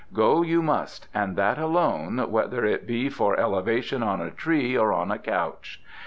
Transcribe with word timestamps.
Go 0.15 0.41
you 0.41 0.63
must, 0.63 1.07
and 1.13 1.35
that 1.35 1.59
alone, 1.59 2.17
whether 2.31 2.65
it 2.65 2.87
be 2.87 3.07
for 3.07 3.39
elevation 3.39 4.01
on 4.01 4.19
a 4.19 4.31
tree 4.31 4.75
or 4.75 4.91
on 4.93 5.11
a 5.11 5.19
couch. 5.19 5.79